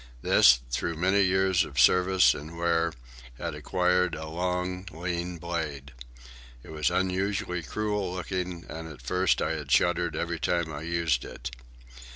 [0.23, 2.91] This, through many years of service and wear,
[3.37, 5.91] had acquired a long, lean blade.
[6.63, 11.23] It was unusually cruel looking, and at first I had shuddered every time I used
[11.23, 11.51] it.